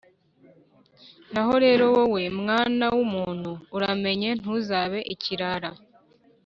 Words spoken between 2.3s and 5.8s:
mwana w’umuntu, uramenye ntuzabe ikirara